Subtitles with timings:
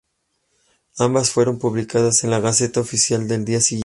[0.97, 3.79] Ambos fueron publicado en la "Gaceta Oficial" del día siguiente.